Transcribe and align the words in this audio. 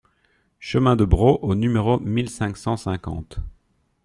Chemin 0.59 0.95
de 0.95 1.05
Bro 1.05 1.37
au 1.43 1.53
numéro 1.53 1.99
mille 1.99 2.27
cinq 2.31 2.57
cent 2.57 2.75
cinquante 2.75 3.37